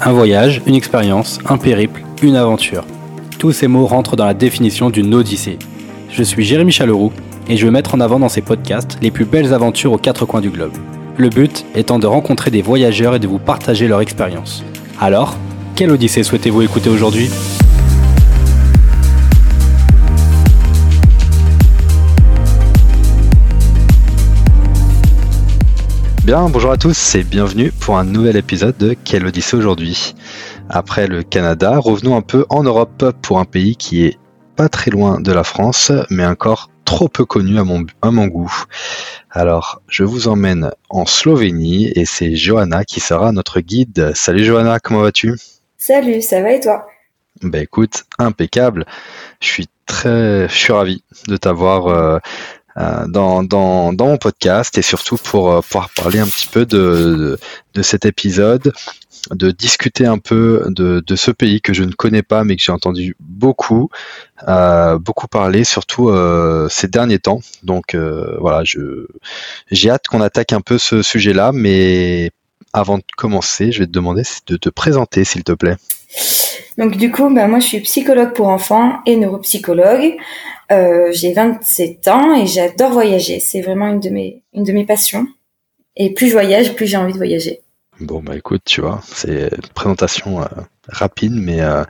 [0.00, 2.84] Un voyage, une expérience, un périple, une aventure.
[3.38, 5.58] Tous ces mots rentrent dans la définition d'une odyssée.
[6.10, 7.12] Je suis Jérémy Chaleroux
[7.48, 10.26] et je veux mettre en avant dans ces podcasts les plus belles aventures aux quatre
[10.26, 10.74] coins du globe.
[11.16, 14.62] Le but étant de rencontrer des voyageurs et de vous partager leur expérience.
[15.00, 15.36] Alors,
[15.74, 17.30] quelle odyssée souhaitez-vous écouter aujourd'hui?
[26.26, 30.16] Bien, bonjour à tous et bienvenue pour un nouvel épisode de Quelle Odyssée aujourd'hui.
[30.68, 34.18] Après le Canada, revenons un peu en Europe pour un pays qui est
[34.56, 38.26] pas très loin de la France, mais encore trop peu connu à mon, à mon
[38.26, 38.52] goût.
[39.30, 44.10] Alors, je vous emmène en Slovénie et c'est Johanna qui sera notre guide.
[44.16, 45.36] Salut Johanna, comment vas-tu?
[45.78, 46.88] Salut, ça va et toi?
[47.42, 48.84] Ben écoute, impeccable.
[49.38, 52.18] Je suis très, je suis ravi de t'avoir euh,
[52.76, 57.38] dans, dans, dans, mon podcast et surtout pour euh, pouvoir parler un petit peu de,
[57.74, 58.72] de, cet épisode,
[59.30, 62.62] de discuter un peu de, de, ce pays que je ne connais pas mais que
[62.62, 63.88] j'ai entendu beaucoup,
[64.46, 67.40] euh, beaucoup parler, surtout euh, ces derniers temps.
[67.62, 68.62] Donc euh, voilà,
[69.70, 72.30] j'ai hâte qu'on attaque un peu ce sujet-là, mais
[72.72, 75.76] avant de commencer, je vais te demander de te présenter, s'il te plaît.
[76.78, 80.16] Donc du coup, bah, moi je suis psychologue pour enfants et neuropsychologue.
[80.72, 83.40] Euh, j'ai 27 ans et j'adore voyager.
[83.40, 85.26] C'est vraiment une de mes une de mes passions.
[85.96, 87.60] Et plus je voyage, plus j'ai envie de voyager.
[88.00, 90.46] Bon bah écoute, tu vois, c'est une présentation euh,
[90.88, 91.84] rapide mais euh,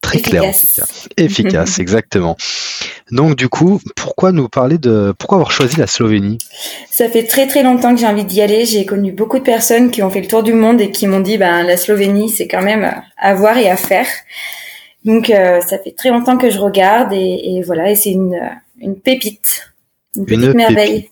[0.00, 0.84] très claire en tout cas.
[1.16, 2.36] Efficace, exactement.
[3.10, 6.38] Donc du coup, pourquoi nous parler de pourquoi avoir choisi la Slovénie?
[6.90, 8.64] Ça fait très très longtemps que j'ai envie d'y aller.
[8.64, 11.20] J'ai connu beaucoup de personnes qui ont fait le tour du monde et qui m'ont
[11.20, 14.06] dit ben la Slovénie c'est quand même à voir et à faire.
[15.04, 18.38] Donc euh, ça fait très longtemps que je regarde et, et voilà et c'est une
[18.80, 19.72] une pépite.
[20.14, 21.08] Une petite merveille.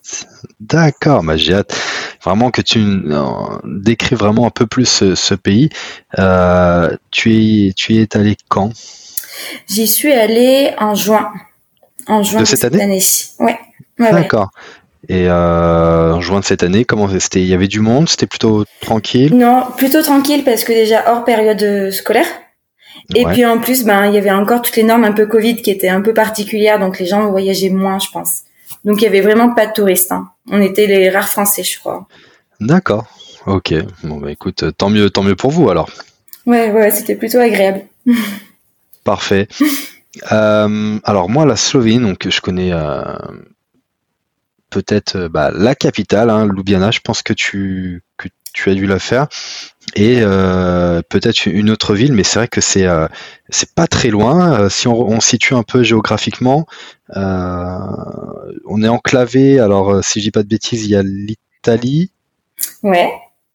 [0.61, 1.75] D'accord, bah, j'ai hâte
[2.23, 3.23] vraiment que tu euh,
[3.65, 5.71] décris vraiment un peu plus ce, ce pays.
[6.19, 7.33] Euh, tu
[7.69, 8.71] es tu y es allé quand?
[9.69, 11.33] J'y suis allée en juin.
[12.07, 13.03] En juin de cette, année, année.
[13.39, 13.59] Ouais.
[13.99, 14.51] ouais D'accord.
[15.09, 18.27] Et euh, en juin de cette année, comment c'était Il y avait du monde C'était
[18.27, 19.35] plutôt tranquille?
[19.35, 22.27] Non, plutôt tranquille parce que déjà hors période scolaire.
[23.15, 25.57] Et puis en plus, ben il y avait encore toutes les normes un peu Covid
[25.57, 28.43] qui étaient un peu particulières, donc les gens voyageaient moins, je pense.
[28.85, 30.13] Donc il y avait vraiment pas de touristes.
[30.13, 30.31] Hein.
[30.49, 32.07] On était les rares Français, je crois.
[32.61, 33.07] D'accord.
[33.47, 33.75] Ok.
[34.05, 35.91] Bon bah écoute, tant mieux, tant mieux pour vous alors.
[36.47, 37.83] Ouais, ouais, c'était plutôt agréable.
[39.05, 39.49] Parfait.
[40.33, 43.03] euh, alors moi, la Slovénie, donc je connais euh,
[44.71, 46.91] peut-être euh, bah, la capitale, hein, Ljubljana.
[46.91, 49.29] Je pense que tu que tu as dû la faire
[49.95, 53.07] et euh, peut-être une autre ville, mais c'est vrai que c'est euh,
[53.49, 54.61] c'est pas très loin.
[54.61, 56.67] Euh, si on, on, situe un peu géographiquement,
[57.17, 57.77] euh,
[58.67, 59.59] on est enclavé.
[59.59, 62.13] Alors, si je dis pas de bêtises, il y a l'Italie.
[62.83, 63.13] Ouais,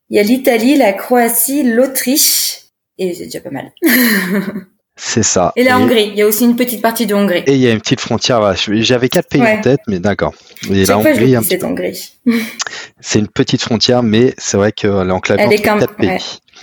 [0.09, 2.61] il y a l'Italie, la Croatie, l'Autriche,
[2.97, 3.71] et c'est déjà pas mal.
[4.97, 5.51] C'est ça.
[5.57, 6.07] Et la Hongrie.
[6.07, 7.43] Il y a aussi une petite partie de Hongrie.
[7.47, 8.55] Et il y a une petite frontière.
[8.55, 10.33] J'avais quatre pays en tête, mais d'accord.
[10.69, 12.13] Et la Hongrie, c'est Hongrie.
[13.01, 16.09] C'est une petite frontière, mais c'est vrai qu'elle est enclavée entre quatre pays.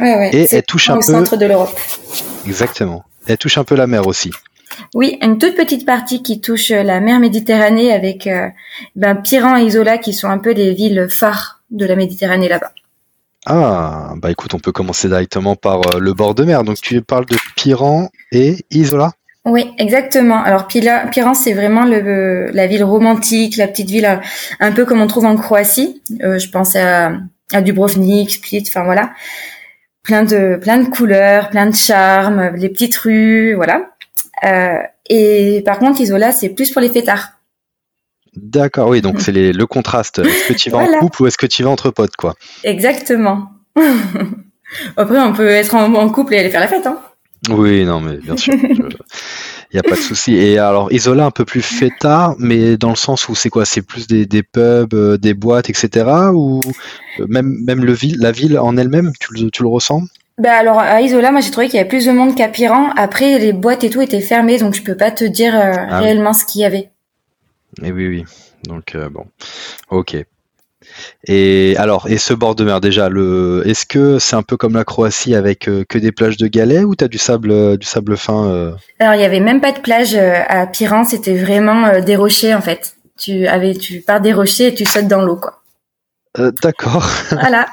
[0.01, 0.17] Ouais.
[0.17, 1.03] Ouais, et elle touche un au peu.
[1.03, 1.79] centre de l'Europe.
[2.47, 3.05] Exactement.
[3.27, 4.31] Elle touche un peu la mer aussi.
[4.95, 8.49] Oui, une toute petite partie qui touche la mer Méditerranée avec euh,
[8.97, 12.73] ben, Piran et Isola qui sont un peu les villes phares de la Méditerranée là-bas.
[13.45, 16.63] Ah, bah écoute, on peut commencer directement par euh, le bord de mer.
[16.63, 19.13] Donc tu parles de Piran et Isola
[19.45, 20.41] Oui, exactement.
[20.43, 24.21] Alors Piran, c'est vraiment le, la ville romantique, la petite ville
[24.61, 26.01] un peu comme on trouve en Croatie.
[26.23, 27.13] Euh, je pense à,
[27.53, 29.13] à Dubrovnik, Split, enfin voilà.
[30.05, 33.91] Plein de, plein de couleurs, plein de charme, les petites rues, voilà.
[34.45, 37.33] Euh, et par contre, Isola, c'est plus pour les fêtards.
[38.37, 40.21] D'accord, oui, donc c'est le contraste.
[40.21, 40.99] Est-ce que tu vas voilà.
[40.99, 42.35] en couple ou est-ce que tu vas entre potes, quoi?
[42.65, 43.51] Exactement.
[44.97, 46.99] Après, on peut être en, en, couple et aller faire la fête, hein.
[47.51, 48.55] Oui, non, mais bien sûr.
[48.55, 50.37] Il n'y a pas de souci.
[50.37, 53.65] Et alors, Isola un peu plus fêtard, mais dans le sens où c'est quoi?
[53.65, 56.07] C'est plus des, des pubs, euh, des boîtes, etc.
[56.33, 56.61] Ou
[57.27, 60.03] même, même le ville, la ville en elle-même, tu le, tu le ressens?
[60.39, 62.91] Bah alors à Isola, moi j'ai trouvé qu'il y avait plus de monde qu'à Piran.
[62.97, 66.01] Après, les boîtes et tout étaient fermées, donc je peux pas te dire euh, ah,
[66.01, 66.91] réellement ce qu'il y avait.
[67.83, 68.25] Et oui, oui.
[68.65, 69.27] Donc euh, bon,
[69.91, 70.17] ok.
[71.25, 74.75] Et alors, et ce bord de mer déjà, le, est-ce que c'est un peu comme
[74.75, 77.87] la Croatie avec euh, que des plages de galets ou t'as du sable, euh, du
[77.87, 78.75] sable fin.
[78.99, 82.61] Alors il y avait même pas de plage à Piran, c'était vraiment des rochers en
[82.61, 82.97] fait.
[83.19, 85.62] Tu avais, tu pars des rochers et tu sautes dans l'eau quoi.
[86.39, 87.07] Euh, D'accord.
[87.31, 87.67] voilà.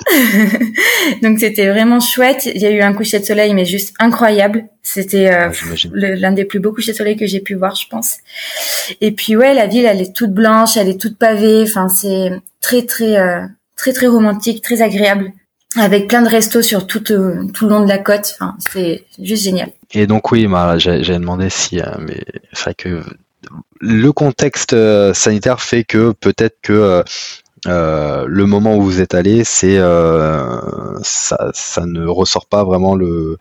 [1.21, 2.45] Donc c'était vraiment chouette.
[2.53, 4.65] Il y a eu un coucher de soleil, mais juste incroyable.
[4.81, 5.51] C'était euh,
[5.93, 8.17] l'un des plus beaux couchers de soleil que j'ai pu voir, je pense.
[8.99, 11.63] Et puis ouais, la ville, elle est toute blanche, elle est toute pavée.
[11.63, 13.45] Enfin, c'est très très euh,
[13.77, 15.31] très très romantique, très agréable.
[15.77, 18.35] avec plein de restos sur tout, euh, tout le long de la côte.
[18.35, 19.69] Enfin, c'est juste génial.
[19.93, 23.03] Et donc oui, bah, j'avais demandé si, mais c'est vrai que
[23.79, 24.75] le contexte
[25.13, 27.03] sanitaire fait que peut-être que
[27.67, 30.59] euh, le moment où vous êtes allé, c'est euh,
[31.03, 33.37] ça, ça, ne ressort pas vraiment le,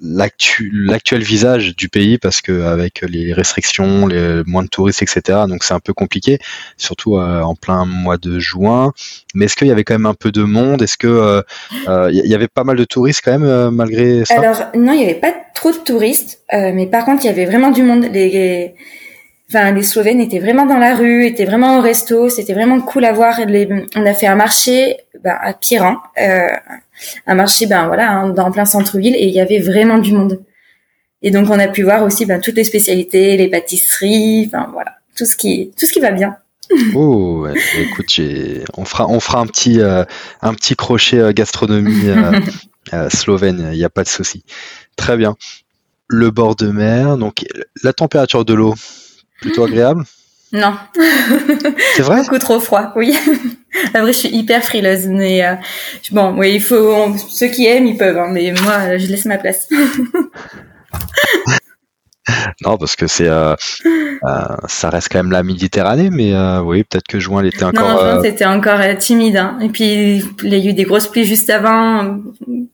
[0.00, 5.40] l'actuel visage du pays parce que avec les restrictions, les moins de touristes, etc.
[5.48, 6.38] Donc c'est un peu compliqué,
[6.76, 8.92] surtout euh, en plein mois de juin.
[9.34, 10.82] Mais est-ce qu'il y avait quand même un peu de monde?
[10.82, 11.42] Est-ce que
[12.10, 14.34] il y avait pas mal de touristes quand même malgré ça?
[14.34, 17.46] Alors non, il n'y avait pas trop de touristes, mais par contre il y avait
[17.46, 18.06] vraiment du monde.
[18.12, 18.74] Les,
[19.48, 23.04] Enfin, les Slovènes étaient vraiment dans la rue, étaient vraiment au resto, c'était vraiment cool
[23.04, 23.38] à voir.
[23.94, 26.48] on a fait un marché ben, à Piran, euh,
[27.26, 30.40] un marché ben voilà hein, dans plein centre-ville et il y avait vraiment du monde.
[31.20, 34.96] Et donc on a pu voir aussi ben, toutes les spécialités, les pâtisseries, enfin voilà,
[35.16, 36.36] tout ce qui tout ce qui va bien.
[36.94, 37.46] Oh,
[37.78, 38.20] écoute,
[38.78, 40.04] on fera on fera un petit euh,
[40.40, 42.08] un petit crochet euh, gastronomie
[43.10, 44.44] slovène, il n'y a pas de souci.
[44.96, 45.36] Très bien.
[46.08, 47.44] Le bord de mer, donc
[47.82, 48.74] la température de l'eau,
[49.42, 50.04] plutôt agréable?
[50.52, 50.74] Non.
[51.94, 52.22] C'est vrai?
[52.22, 53.16] Beaucoup trop froid, oui.
[53.94, 55.54] Après, je suis hyper frileuse, mais euh,
[56.10, 59.38] bon, oui, il faut ceux qui aiment, ils peuvent, hein, mais moi, je laisse ma
[59.38, 59.68] place.
[62.64, 63.54] non, parce que c'est, euh,
[63.84, 68.04] euh, ça reste quand même la Méditerranée, mais oui, peut-être que juin, était encore.
[68.04, 69.36] Non, c'était encore timide.
[69.36, 69.58] Hein.
[69.60, 72.18] Et puis, il y a eu des grosses pluies juste avant.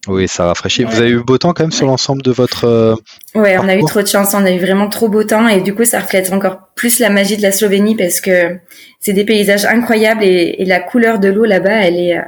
[0.06, 0.84] Oui, ça rafraîchit.
[0.84, 2.64] Vous avez eu beau temps quand même sur l'ensemble de votre.
[2.64, 2.94] Euh,
[3.34, 4.34] ouais, on a eu trop de chance.
[4.34, 7.10] On a eu vraiment trop beau temps et du coup, ça reflète encore plus la
[7.10, 8.58] magie de la Slovénie parce que
[9.00, 12.20] c'est des paysages incroyables et, la couleur de l'eau là-bas, elle est,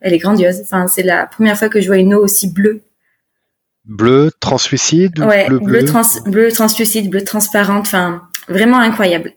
[0.00, 0.60] elle est grandiose.
[0.62, 2.82] Enfin, c'est la première fois que je vois une eau aussi bleue.
[3.86, 5.20] Bleu translucide.
[5.20, 7.86] Ouais, bleu, bleu, trans, bleu translucide, bleu transparente.
[7.86, 9.32] Enfin, vraiment incroyable.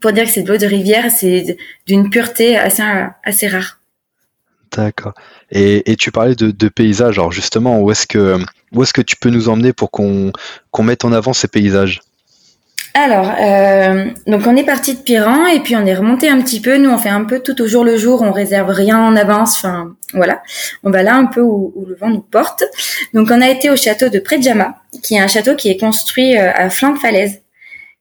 [0.00, 1.56] Pour dire que c'est de l'eau de rivière, c'est
[1.86, 2.82] d'une pureté assez
[3.22, 3.78] assez rare.
[4.72, 5.14] D'accord.
[5.50, 7.18] Et, tu parlais de, de paysages.
[7.18, 8.38] Alors justement, où est-ce que
[8.72, 10.32] où est-ce que tu peux nous emmener pour qu'on
[10.70, 12.00] qu'on mette en avant ces paysages?
[12.94, 16.60] Alors, euh, donc on est parti de Piran et puis on est remonté un petit
[16.60, 16.76] peu.
[16.76, 18.22] Nous, on fait un peu tout au jour le jour.
[18.22, 19.56] On réserve rien en avance.
[19.56, 20.42] Enfin, voilà.
[20.84, 22.64] On va là un peu où, le vent nous porte.
[23.12, 26.38] Donc, on a été au château de Predjama, qui est un château qui est construit
[26.38, 27.42] euh, à flanc de falaise,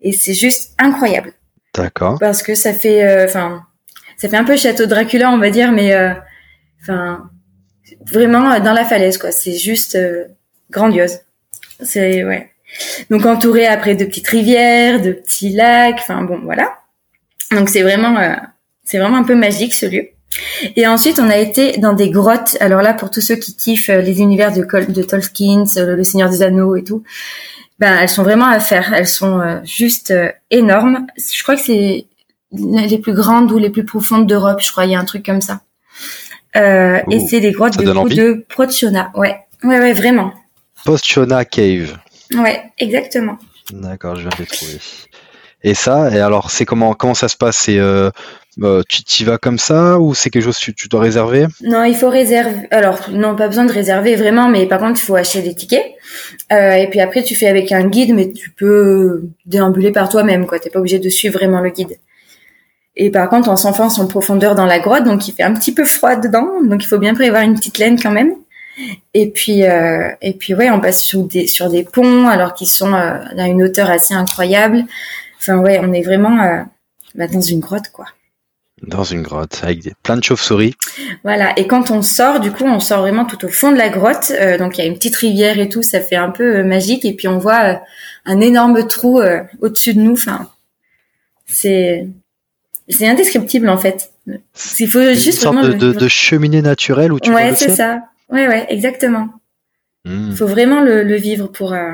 [0.01, 1.33] et c'est juste incroyable.
[1.75, 2.17] D'accord.
[2.19, 3.63] Parce que ça fait, euh, enfin,
[4.17, 5.95] ça fait un peu château Dracula, on va dire, mais
[6.81, 7.29] enfin,
[8.05, 9.31] vraiment euh, dans la falaise quoi.
[9.31, 10.25] C'est juste euh,
[10.69, 11.19] grandiose.
[11.81, 12.51] C'est ouais.
[13.09, 16.73] Donc entouré après de petites rivières, de petits lacs, enfin bon voilà.
[17.51, 18.33] Donc c'est vraiment euh,
[18.83, 20.07] c'est vraiment un peu magique ce lieu.
[20.75, 22.57] Et ensuite on a été dans des grottes.
[22.59, 26.41] Alors là pour tous ceux qui kiffent les univers de, de Tolkien, le Seigneur des
[26.41, 27.03] Anneaux et tout,
[27.79, 28.93] ben elles sont vraiment à faire.
[28.93, 30.13] Elles sont juste
[30.49, 31.05] énormes.
[31.17, 32.07] Je crois que c'est
[32.51, 34.61] les plus grandes ou les plus profondes d'Europe.
[34.61, 35.61] Je crois il y a un truc comme ça.
[36.55, 39.11] Euh, et c'est les grottes de, de Prochona.
[39.15, 40.33] Ouais, ouais, ouais, vraiment.
[40.85, 41.97] Postchona Cave.
[42.38, 43.38] Ouais, exactement.
[43.71, 44.80] D'accord, je viens de les trouver.
[45.63, 47.57] Et ça, et alors, c'est comment, comment ça se passe?
[47.57, 48.09] C'est euh,
[48.62, 51.47] euh tu y vas comme ça ou c'est quelque chose que tu, dois réserver?
[51.62, 52.68] Non, il faut réserver.
[52.69, 55.85] Alors, non, pas besoin de réserver vraiment, mais par contre, il faut acheter des tickets.
[56.51, 60.45] Euh, et puis après, tu fais avec un guide, mais tu peux déambuler par toi-même,
[60.45, 60.59] quoi.
[60.59, 61.97] T'es pas obligé de suivre vraiment le guide.
[62.95, 65.74] Et par contre, on s'enfonce en profondeur dans la grotte, donc il fait un petit
[65.74, 68.33] peu froid dedans, donc il faut bien prévoir une petite laine quand même.
[69.13, 72.67] Et puis, euh, et puis ouais, on passe sur des sur des ponts, alors qu'ils
[72.67, 74.86] sont euh, à une hauteur assez incroyable.
[75.43, 76.63] Enfin ouais, on est vraiment euh,
[77.15, 78.05] bah, dans une grotte quoi.
[78.81, 80.75] Dans une grotte avec des, plein de chauves-souris.
[81.24, 81.53] Voilà.
[81.57, 84.31] Et quand on sort, du coup, on sort vraiment tout au fond de la grotte.
[84.31, 86.63] Euh, donc il y a une petite rivière et tout, ça fait un peu euh,
[86.63, 87.03] magique.
[87.03, 87.81] Et puis on voit
[88.25, 89.21] un énorme trou
[89.62, 90.13] au-dessus de nous.
[90.13, 90.50] Enfin,
[91.45, 92.07] c'est
[92.88, 94.12] c'est indescriptible en fait.
[94.79, 98.03] Il faut juste une sorte de, de, cheminée naturelle où tu Ouais, c'est ça.
[98.33, 99.29] Ouais, ouais, exactement.
[100.05, 100.35] Il hmm.
[100.35, 101.93] faut vraiment le, le vivre pour euh,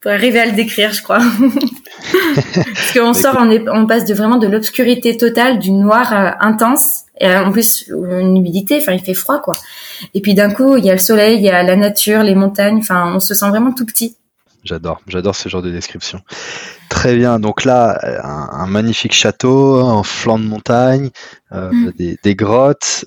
[0.00, 1.18] pour arriver à le décrire, je crois.
[2.54, 6.30] Parce qu'on sort, on, est, on passe de vraiment de l'obscurité totale, du noir euh,
[6.40, 8.78] intense, et euh, en plus une humidité.
[8.80, 9.54] Enfin, il fait froid, quoi.
[10.14, 12.34] Et puis d'un coup, il y a le soleil, il y a la nature, les
[12.34, 12.78] montagnes.
[12.78, 14.16] Enfin, on se sent vraiment tout petit.
[14.64, 16.20] J'adore, j'adore ce genre de description.
[16.88, 21.10] Très bien, donc là, un, magnifique château en flanc de montagne,
[21.52, 22.16] euh, mm.
[22.22, 23.06] des, grottes.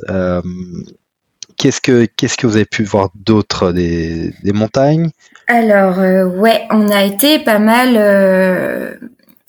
[1.64, 5.12] Euh, qu'est-ce que qu'est-ce que vous avez pu voir d'autre des, montagnes?
[5.48, 7.94] Alors euh, ouais, on a été pas mal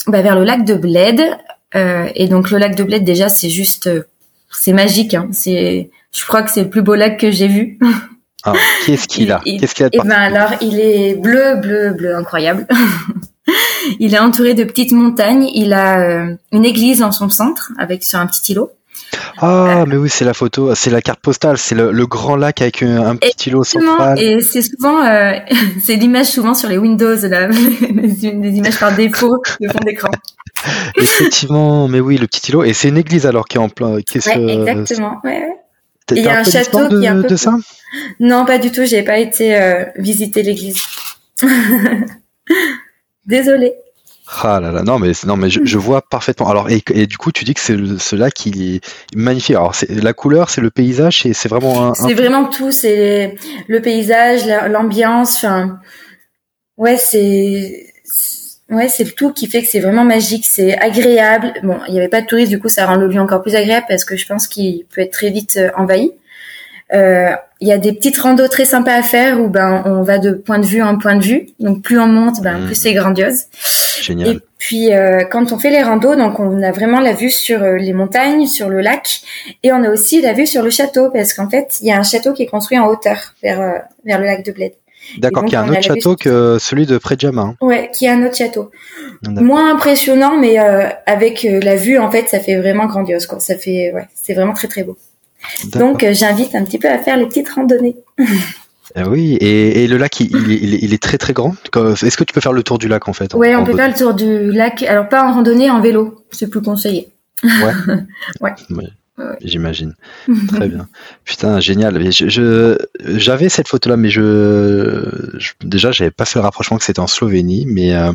[0.07, 1.21] bah, vers le lac de Bled.
[1.75, 3.91] et donc le lac de Bled déjà c'est juste
[4.51, 5.15] c'est magique.
[5.15, 5.29] Hein.
[5.33, 7.79] c'est je crois que c'est le plus beau lac que j'ai vu.
[8.45, 8.53] Ah,
[8.85, 9.41] qu'est-ce qu'il a?
[9.45, 12.67] Qu'est-ce qu'il a eh ben alors, il est bleu, bleu, bleu, incroyable.
[14.01, 15.49] il est entouré de petites montagnes.
[15.55, 18.71] Il a euh, une église en son centre, avec sur un petit îlot.
[19.39, 22.61] Ah, mais oui, c'est la photo, c'est la carte postale, c'est le, le grand lac
[22.63, 24.21] avec un, un petit îlot central.
[24.21, 25.33] Et c'est souvent, euh,
[25.83, 27.49] c'est l'image souvent sur les Windows, là,
[27.81, 30.11] des, des images par défaut de fond d'écran.
[30.97, 32.65] Effectivement, mais oui, le petit îlot.
[32.65, 34.01] Et c'est une église alors qui est en plein.
[34.01, 35.21] Qui est Ouais, ce- exactement.
[35.25, 35.57] Ouais, ouais.
[36.07, 37.55] T'as- Il y a un château qui est un de, peu de ça?
[38.21, 38.85] Non, pas du tout.
[38.85, 40.77] J'ai pas été euh, visiter l'église.
[43.27, 43.75] Désolée.
[44.43, 46.49] Ah là là, non mais non mais je, je vois parfaitement.
[46.49, 48.81] Alors et, et du coup, tu dis que c'est le- ce lac il est
[49.15, 49.55] magnifique.
[49.55, 51.95] Alors c'est la couleur, c'est le paysage, c'est c'est vraiment un.
[51.95, 52.73] C'est vraiment tout.
[52.73, 53.37] C'est
[53.69, 55.37] le paysage, la- l'ambiance.
[55.37, 55.79] Enfin,
[56.79, 57.87] ouais, c'est
[58.71, 60.47] ouais, c'est le tout qui fait que c'est vraiment magique.
[60.47, 61.53] C'est agréable.
[61.63, 63.55] Bon, il y avait pas de touristes, du coup, ça rend le lieu encore plus
[63.55, 66.13] agréable parce que je pense qu'il peut être très vite euh, envahi.
[66.93, 70.19] Euh, Il y a des petites randos très sympas à faire où ben on va
[70.19, 71.47] de point de vue en point de vue.
[71.61, 72.67] Donc plus on monte, ben Mhm.
[72.67, 73.45] plus c'est grandiose.
[74.03, 74.29] Génial.
[74.37, 77.63] Et puis euh, quand on fait les randos, donc on a vraiment la vue sur
[77.63, 79.21] euh, les montagnes, sur le lac,
[79.63, 81.97] et on a aussi la vue sur le château parce qu'en fait il y a
[81.99, 84.73] un château qui est construit en hauteur vers euh, vers le lac de Bled.
[85.19, 87.43] D'accord, y a un autre château que celui de Predjama.
[87.43, 87.57] hein.
[87.63, 88.71] Ouais, qui est un autre château.
[89.23, 89.43] D'accord.
[89.43, 93.41] Moins impressionnant, mais euh, avec la vue en fait ça fait vraiment grandiose quoi.
[93.41, 94.99] Ça fait ouais, c'est vraiment très très beau.
[95.75, 97.97] Donc euh, j'invite un petit peu à faire les petites randonnées.
[98.97, 101.55] Ah oui, et, et le lac il, il est- il très très grand.
[101.75, 103.35] Est-ce que tu peux faire le tour du lac en fait?
[103.35, 104.83] En on peut faire le tour du lac.
[104.85, 107.09] Alors pas en randonnée, en vélo, c'est plus conseillé.
[107.43, 107.73] Ouais.
[108.41, 108.53] Ouais.
[108.71, 109.37] Ouais, Ouais.
[109.43, 109.95] J'imagine.
[110.49, 110.87] Très bien.
[111.25, 112.13] Putain, génial.
[112.13, 112.77] Je, je-
[113.17, 115.09] j'avais cette photo-là, mais je,
[115.39, 118.13] je déjà, j'avais pas fait le rapprochement que c'était en Slovénie, mais euh,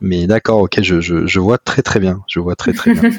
[0.00, 2.22] mais d'accord, ok, je, je, je vois très très bien.
[2.28, 3.10] Je vois très très bien.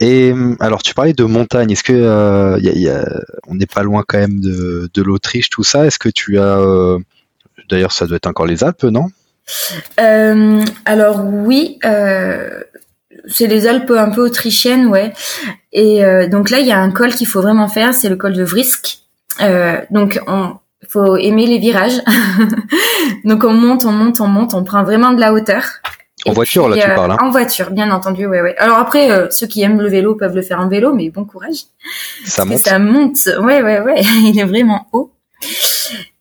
[0.00, 1.70] Et hum, alors, tu parlais de montagne.
[1.70, 5.02] Est-ce que euh, y a- y a- on n'est pas loin quand même de, de
[5.02, 5.86] l'Autriche, tout ça?
[5.86, 6.98] Est-ce que tu as euh,
[7.70, 9.06] D'ailleurs, ça doit être encore les Alpes, non?
[10.00, 12.60] Euh, alors oui, euh,
[13.28, 15.12] c'est les Alpes un peu autrichiennes, ouais.
[15.72, 18.16] Et euh, donc là, il y a un col qu'il faut vraiment faire, c'est le
[18.16, 18.98] col de Vrisk.
[19.40, 20.54] Euh, donc on
[20.88, 22.00] faut aimer les virages.
[23.24, 25.64] donc on monte, on monte, on monte, on prend vraiment de la hauteur.
[26.24, 28.56] En voiture, là, tu euh, parles, hein En voiture, bien entendu, ouais, ouais.
[28.58, 31.24] Alors après, euh, ceux qui aiment le vélo peuvent le faire en vélo, mais bon
[31.24, 31.64] courage.
[32.24, 32.58] Ça monte.
[32.58, 35.12] ça monte, ouais, ouais, ouais, il est vraiment haut.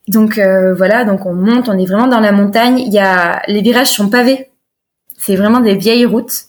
[0.07, 2.79] Donc euh, voilà, donc on monte, on est vraiment dans la montagne.
[2.79, 4.49] Il y a les virages sont pavés,
[5.17, 6.45] c'est vraiment des vieilles routes.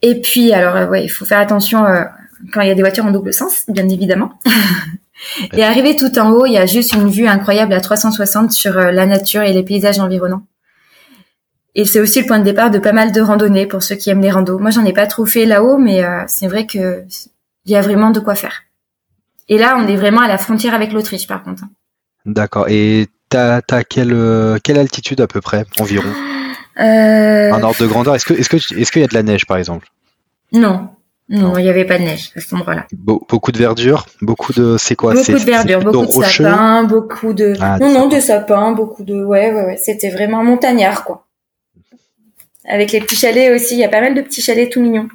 [0.00, 2.02] Et puis alors euh, ouais, il faut faire attention euh,
[2.52, 4.32] quand il y a des voitures en double sens, bien évidemment.
[5.52, 8.74] et arrivé tout en haut, il y a juste une vue incroyable à 360 sur
[8.74, 10.42] la nature et les paysages environnants.
[11.74, 14.10] Et c'est aussi le point de départ de pas mal de randonnées pour ceux qui
[14.10, 14.58] aiment les randos.
[14.58, 17.04] Moi, j'en ai pas trop fait là-haut, mais euh, c'est vrai que
[17.64, 18.62] il y a vraiment de quoi faire.
[19.48, 21.62] Et là, on est vraiment à la frontière avec l'Autriche, par contre.
[22.26, 22.66] D'accord.
[22.68, 26.10] Et t'as t'as quelle euh, quelle altitude à peu près environ?
[26.78, 27.52] Euh...
[27.52, 28.14] Un ordre de grandeur?
[28.14, 29.88] Est-ce que est-ce que est-ce qu'il y a de la neige par exemple?
[30.52, 30.90] Non,
[31.28, 32.86] non, il n'y avait pas de neige à cet endroit-là.
[32.92, 35.14] Be- Beaucoup de verdure, beaucoup de c'est quoi?
[35.14, 37.54] Beaucoup de verdure, beaucoup de sapins, beaucoup de.
[37.60, 38.08] Ah, non, non, sapins.
[38.08, 39.22] des sapins, beaucoup de.
[39.24, 39.76] Ouais, ouais, ouais.
[39.76, 41.26] C'était vraiment montagnard, quoi.
[42.68, 45.08] Avec les petits chalets aussi, il y a pas mal de petits chalets tout mignons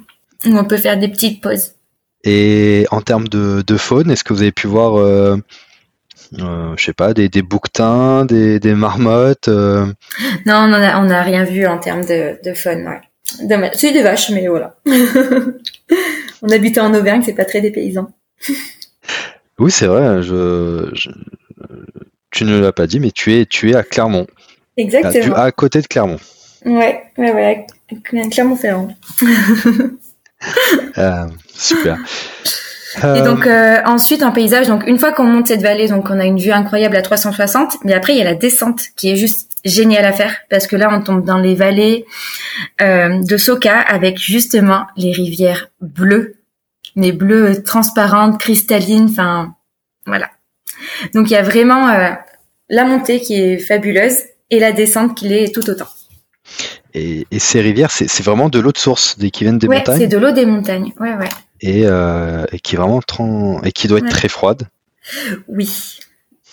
[0.46, 1.72] où on peut faire des petites pauses.
[2.24, 5.36] Et en termes de, de faune, est-ce que vous avez pu voir, euh,
[6.38, 9.86] euh, je sais pas, des, des bouquetins, des, des marmottes euh,
[10.46, 13.00] Non, on en a, on a rien vu en termes de, ouais.
[13.42, 13.72] Dommage.
[13.74, 14.76] C'est des vaches, mais voilà.
[16.42, 18.10] on habitait en Auvergne, c'est pas très dépaysant.
[19.60, 20.22] Oui, c'est vrai.
[20.22, 21.10] Je, je-
[22.30, 24.26] tu ne l'as pas dit, mais tu es tu es à Clermont, à,
[24.76, 25.34] tu- Exactement.
[25.34, 26.20] à côté de Clermont.
[26.64, 27.66] Ouais, ouais, ouais.
[28.30, 28.88] Clermont-Ferrand.
[30.98, 31.98] Euh, super.
[32.96, 36.08] Et Euh, donc euh, ensuite en paysage, donc une fois qu'on monte cette vallée, donc
[36.10, 39.10] on a une vue incroyable à 360, mais après il y a la descente qui
[39.10, 42.06] est juste géniale à faire parce que là on tombe dans les vallées
[42.80, 46.36] euh, de Soka avec justement les rivières bleues,
[46.96, 49.54] mais bleues transparentes, cristallines, enfin
[50.06, 50.30] voilà.
[51.14, 52.10] Donc il y a vraiment euh,
[52.70, 55.88] la montée qui est fabuleuse et la descente qui l'est tout autant.
[56.94, 59.78] Et, et ces rivières, c'est vraiment de l'eau de source, des qui viennent des ouais,
[59.78, 60.92] montagnes c'est de l'eau des montagnes.
[61.00, 61.28] Ouais, ouais.
[61.60, 63.00] et, euh, et qui est vraiment
[63.64, 64.10] et qui doit être Ouais.
[64.10, 64.68] très froide.
[65.48, 65.70] Oui.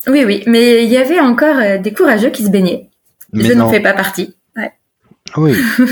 [0.08, 0.44] Oui, oui.
[0.46, 2.90] Mais il y avait encore euh, des courageux qui se baignaient.
[3.34, 4.36] Mais Je n'en fais pas partie.
[4.56, 4.72] Ouais.
[5.34, 5.56] Ah Oui.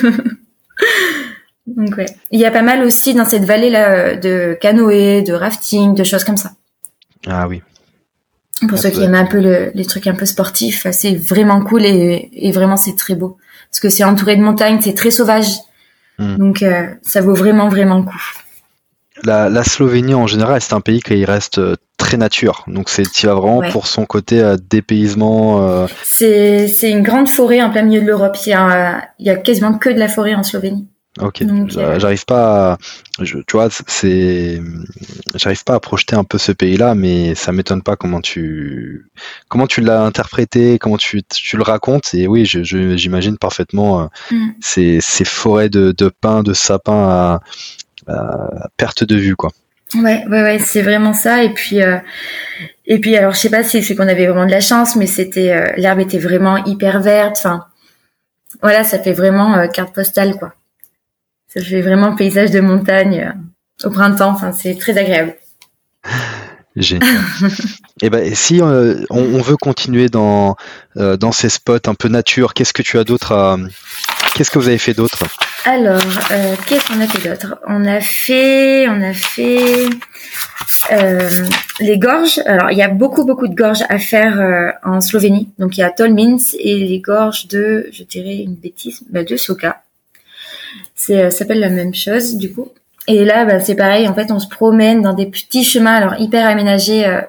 [1.67, 2.05] Donc ouais.
[2.31, 5.95] Il y a pas mal aussi dans cette vallée là euh, de canoë, de rafting,
[5.95, 6.51] de choses comme ça.
[7.25, 7.61] Ah oui.
[8.61, 11.61] Pour Ah, ceux qui aiment un peu le- les trucs un peu sportifs, c'est vraiment
[11.63, 13.37] cool et, et vraiment c'est très beau.
[13.73, 15.47] Parce que c'est entouré de montagnes, c'est très sauvage.
[16.19, 16.37] Hmm.
[16.37, 18.21] Donc euh, ça vaut vraiment vraiment le coup.
[19.23, 22.63] La, la Slovénie en général, c'est un pays qui reste euh, très nature.
[22.67, 23.71] Donc c'est tu vas vraiment Ouais.
[23.71, 25.67] pour son côté euh, dépaysement.
[25.67, 28.37] euh, C'est une grande forêt en plein milieu de l'Europe.
[28.45, 28.55] Il
[29.19, 30.87] il y a quasiment que de la forêt en Slovénie.
[31.21, 32.77] Ok, j'arrive pas, à,
[33.23, 34.59] tu vois, c'est,
[35.35, 39.05] j'arrive pas à projeter un peu ce pays-là, mais ça m'étonne pas comment tu,
[39.47, 42.15] comment tu l'as interprété, comment tu, tu le racontes.
[42.15, 44.49] Et oui, j'imagine parfaitement mm.
[44.59, 47.39] ces, ces, forêts de, de pins, de sapins
[48.07, 48.17] à,
[48.77, 49.51] perte de vue, quoi.
[49.93, 51.43] Ouais, ouais, ouais, c'est vraiment ça.
[51.43, 51.77] Et puis,
[52.87, 55.05] et puis, alors, je sais pas si c'est qu'on avait vraiment de la chance, mais
[55.05, 57.35] c'était, l'herbe était vraiment hyper verte.
[57.37, 57.67] Enfin,
[58.63, 60.55] voilà, ça fait vraiment carte postale, quoi.
[61.53, 64.31] Ça fait vraiment paysage de montagne euh, au printemps.
[64.31, 65.35] Enfin, c'est très agréable.
[66.75, 67.07] Génial.
[68.01, 70.55] et eh ben, si euh, on, veut continuer dans
[70.97, 73.57] euh, dans ces spots un peu nature, qu'est-ce que tu as d'autre à
[74.33, 75.19] Qu'est-ce que vous avez fait d'autre?
[75.65, 76.01] Alors,
[76.65, 77.59] qu'est-ce qu'on a fait d'autre?
[77.67, 79.89] On a fait, on a fait
[81.79, 82.39] les gorges.
[82.47, 85.51] Alors, il y a beaucoup beaucoup de gorges à faire en Slovénie.
[85.59, 89.37] Donc, il y a Tolmins et les gorges de, je dirais une bêtise, bah, de
[89.37, 89.83] Soka.
[90.95, 92.69] C'est euh, s'appelle la même chose du coup.
[93.07, 94.07] Et là, bah, c'est pareil.
[94.07, 97.21] En fait, on se promène dans des petits chemins, alors hyper aménagés euh,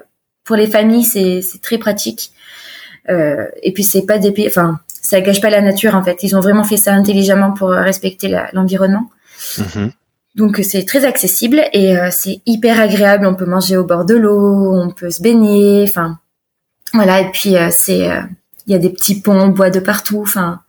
[0.45, 1.05] pour les familles.
[1.05, 2.31] C'est c'est très pratique.
[3.09, 6.23] Euh, et puis c'est pas des enfin ça gâche pas la nature en fait.
[6.23, 9.11] Ils ont vraiment fait ça intelligemment pour respecter l'environnement.
[9.59, 9.91] Mm-hmm.
[10.37, 13.27] Donc c'est très accessible et c'est hyper agréable.
[13.27, 15.85] On peut manger au bord de l'eau, on peut se baigner.
[15.87, 16.19] Enfin
[16.95, 17.21] voilà.
[17.21, 18.09] Et puis c'est
[18.67, 20.23] il y a des petits ponts, bois de partout.
[20.23, 20.61] Enfin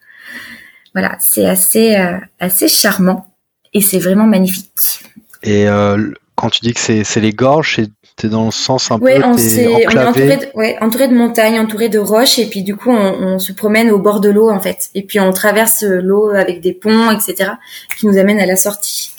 [0.95, 3.27] voilà, c'est assez euh, assez charmant
[3.73, 5.03] et c'est vraiment magnifique.
[5.43, 7.81] Et euh, quand tu dis que c'est les gorges,
[8.17, 11.13] c'est dans le sens un ouais, peu on, on est entouré de, ouais, entouré de
[11.13, 14.29] montagnes, entouré de roches, et puis du coup on, on se promène au bord de
[14.29, 17.51] l'eau en fait, et puis on traverse l'eau avec des ponts, etc.,
[17.97, 19.11] qui nous amènent à la sortie,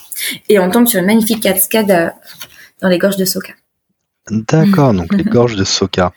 [0.48, 2.08] et on tombe sur une magnifique cascade euh,
[2.80, 3.52] dans les gorges de Soka.
[4.30, 6.12] D'accord, donc les gorges de Soka.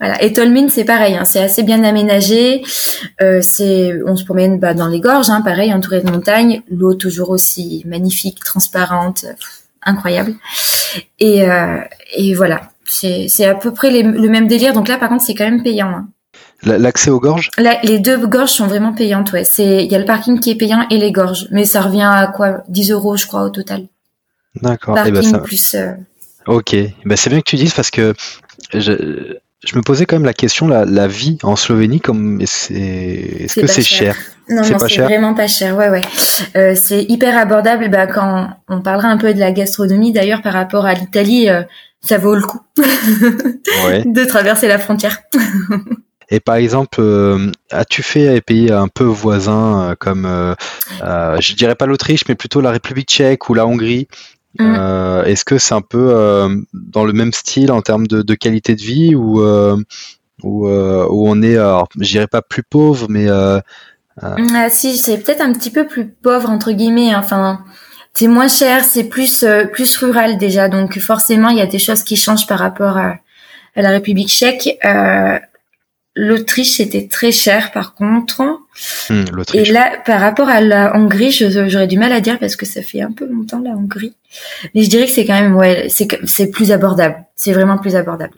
[0.00, 0.22] Voilà.
[0.22, 2.62] Et Tolmin, c'est pareil, hein, c'est assez bien aménagé.
[3.20, 6.62] Euh, c'est, on se promène bah, dans les gorges, hein, pareil, entouré de montagnes.
[6.70, 9.26] L'eau toujours aussi magnifique, transparente,
[9.82, 10.34] incroyable.
[11.18, 11.78] Et, euh,
[12.16, 14.72] et voilà, c'est, c'est à peu près le même délire.
[14.72, 15.88] Donc là, par contre, c'est quand même payant.
[15.88, 16.08] Hein.
[16.62, 17.50] L'accès aux gorges?
[17.82, 19.44] Les deux gorges sont vraiment payantes, ouais.
[19.44, 22.08] C'est, il y a le parking qui est payant et les gorges, mais ça revient
[22.10, 22.62] à quoi?
[22.68, 23.86] 10 euros, je crois, au total.
[24.60, 24.96] D'accord.
[24.98, 25.38] Eh ben, parking ça...
[25.38, 25.74] plus.
[25.74, 25.92] Euh,
[26.46, 26.74] Ok,
[27.04, 28.14] ben, c'est bien que tu dises parce que
[28.72, 32.72] je, je me posais quand même la question, la, la vie en Slovénie, comme est-ce
[32.72, 34.16] est que c'est cher,
[34.48, 35.76] Non, non, c'est vraiment pas cher.
[35.76, 36.00] Ouais, ouais.
[36.56, 37.90] Euh, c'est hyper abordable.
[37.90, 41.62] Bah, quand on parlera un peu de la gastronomie, d'ailleurs, par rapport à l'Italie, euh,
[42.00, 42.60] ça vaut le coup
[43.86, 44.04] ouais.
[44.06, 45.18] de traverser la frontière.
[46.30, 50.56] Et par exemple, euh, as-tu fait des pays un peu voisins comme,
[51.02, 54.08] je dirais pas l'Autriche, mais plutôt la République tchèque ou la Hongrie,
[54.58, 54.74] Mm.
[54.76, 58.74] Euh, est-ce que c'est un peu euh, dans le même style en termes de, qualité
[58.74, 59.76] de vie ou euh,
[60.42, 65.52] où, on est, alors, je dirais pas plus pauvre, mais ah, si, c'est peut-être un
[65.52, 67.12] petit peu plus pauvre entre guillemets.
[67.12, 67.20] Hein.
[67.22, 67.64] Enfin,
[68.12, 72.02] c'est moins cher, c'est plus plus rural déjà, donc forcément il y a des choses
[72.02, 73.16] qui changent par rapport à,
[73.76, 74.78] à la République tchèque.
[76.16, 78.42] L'Autriche c'était très cher par contre.
[79.08, 82.64] Hmm, et là, par rapport à la Hongrie, j'aurais du mal à dire parce que
[82.64, 84.14] ça fait un peu longtemps la Hongrie.
[84.74, 87.24] Mais je dirais que c'est quand même, ouais, c'est plus abordable.
[87.36, 88.34] C'est vraiment plus abordable.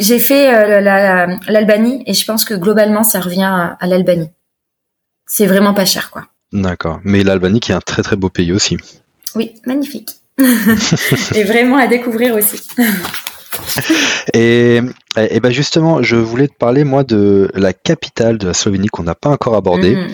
[0.00, 0.80] J'ai fait euh,
[1.48, 4.30] l'Albanie et je pense que globalement ça revient à, à l'Albanie.
[5.26, 6.26] C'est vraiment pas cher, quoi.
[6.52, 7.00] D'accord.
[7.04, 8.76] Mais l'Albanie qui est un très très beau pays aussi.
[9.34, 10.16] Oui, magnifique.
[11.34, 12.60] et vraiment à découvrir aussi.
[14.34, 14.80] et,
[15.16, 19.02] et ben justement, je voulais te parler moi de la capitale de la Slovénie qu'on
[19.02, 19.96] n'a pas encore abordée.
[19.96, 20.08] Mm.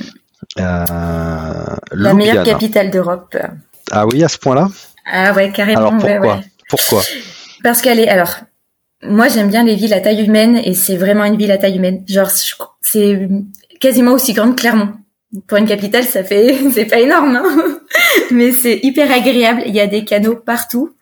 [0.60, 3.36] Euh, la meilleure capitale d'Europe.
[3.90, 4.68] Ah oui, à ce point-là?
[5.10, 5.88] Ah ouais, carrément.
[5.88, 6.40] Alors pourquoi?
[6.68, 7.02] Pourquoi?
[7.62, 8.08] Parce qu'elle est.
[8.08, 8.34] Alors,
[9.02, 11.76] moi j'aime bien les villes à taille humaine et c'est vraiment une ville à taille
[11.76, 12.04] humaine.
[12.08, 12.30] Genre,
[12.80, 13.28] c'est
[13.80, 14.92] quasiment aussi grande que Clermont.
[15.46, 17.78] Pour une capitale, ça fait c'est pas énorme, hein
[18.30, 19.62] mais c'est hyper agréable.
[19.66, 20.94] Il y a des canaux partout.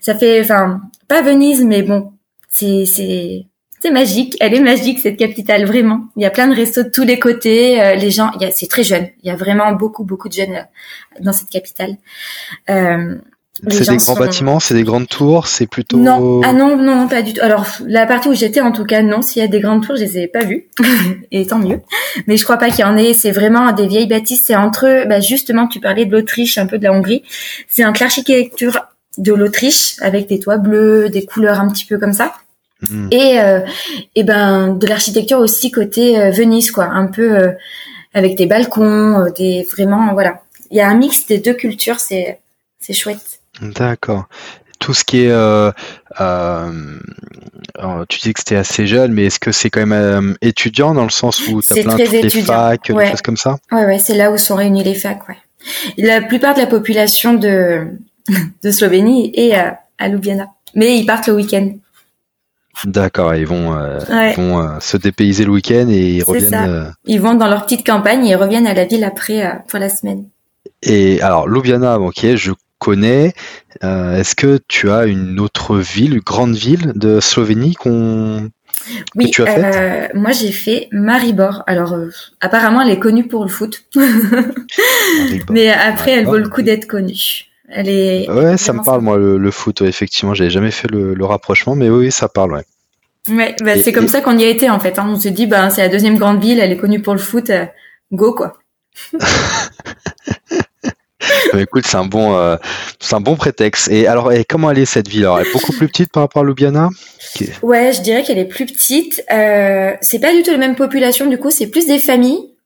[0.00, 2.12] Ça fait, enfin, pas Venise, mais bon,
[2.48, 3.46] c'est c'est
[3.80, 4.36] c'est magique.
[4.40, 6.08] Elle est magique cette capitale vraiment.
[6.16, 7.80] Il y a plein de restos de tous les côtés.
[7.80, 9.08] Euh, les gens, c'est très jeune.
[9.22, 11.96] Il y a vraiment beaucoup beaucoup de jeunes euh, dans cette capitale.
[12.70, 13.16] Euh,
[13.68, 15.98] c'est des grands bâtiments, c'est des grandes tours, c'est plutôt.
[15.98, 17.40] Non, ah non, non, pas du tout.
[17.42, 19.22] Alors la partie où j'étais, en tout cas, non.
[19.22, 20.68] S'il y a des grandes tours, je les ai pas vues,
[21.32, 21.80] et tant mieux.
[22.26, 23.14] Mais je crois pas qu'il y en ait.
[23.14, 24.42] C'est vraiment des vieilles bâtisses.
[24.44, 25.04] C'est entre eux.
[25.06, 27.22] Bah, justement, tu parlais de l'Autriche, un peu de la Hongrie.
[27.68, 28.78] C'est un l'architecture
[29.18, 32.32] de l'Autriche avec des toits bleus, des couleurs un petit peu comme ça.
[32.88, 33.08] Hmm.
[33.10, 33.60] Et euh,
[34.14, 37.52] et ben de l'architecture aussi côté euh, Venise quoi, un peu euh,
[38.12, 40.42] avec des balcons, des vraiment voilà.
[40.70, 42.38] Il y a un mix des deux cultures, c'est
[42.78, 43.35] c'est chouette.
[43.60, 44.26] D'accord.
[44.78, 45.32] Tout ce qui est,
[48.08, 51.10] tu dis que c'était assez jeune, mais est-ce que c'est quand même étudiant dans le
[51.10, 53.56] sens où tu as plein de facs, des choses comme ça?
[53.72, 55.36] Ouais, ouais, c'est là où sont réunis les facs, ouais.
[55.96, 57.86] La plupart de la population de,
[58.62, 60.48] de Slovénie est à, à Ljubljana.
[60.74, 61.70] Mais ils partent le week-end.
[62.84, 66.54] D'accord, ils vont, euh, ils vont euh, se dépayser le week-end et ils reviennent.
[66.54, 69.78] Euh, ils vont dans leur petite campagne et ils reviennent à la ville après pour
[69.78, 70.26] la semaine.
[70.82, 72.52] Et alors Ljubljana, ok, je
[72.86, 73.34] connais.
[73.82, 78.50] Est-ce que tu as une autre ville, une grande ville de Slovénie qu'on
[79.16, 81.64] oui, tu as moi j'ai fait Maribor.
[81.66, 81.96] Alors
[82.40, 83.84] apparemment elle est connue pour le foot,
[85.50, 87.46] mais après elle vaut le coup d'être connue.
[87.68, 88.30] Elle est.
[88.30, 89.82] Ouais, ça me parle moi le, foot.
[89.82, 92.52] effectivement, j'avais jamais fait le, rapprochement, mais oui, ça parle.
[92.52, 92.64] Ouais.
[93.28, 94.98] Ouais, bah, c'est comme ça qu'on y a été en fait.
[95.00, 95.06] Hein.
[95.08, 97.50] On s'est dit, bah c'est la deuxième grande ville, elle est connue pour le foot,
[97.50, 97.66] euh,
[98.12, 98.58] go quoi.
[101.58, 102.56] écoute, c'est un bon, euh,
[103.00, 103.88] c'est un bon prétexte.
[103.88, 106.22] Et alors, et comment elle est cette ville alors, Elle est beaucoup plus petite par
[106.22, 106.90] rapport à Ljubljana?
[107.62, 109.24] Ouais, je dirais qu'elle est plus petite.
[109.32, 112.56] Euh, c'est pas du tout la même population, du coup, c'est plus des familles.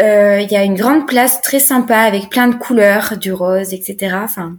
[0.00, 3.72] Euh, il y a une grande place très sympa avec plein de couleurs, du rose,
[3.72, 4.16] etc.
[4.22, 4.58] Enfin,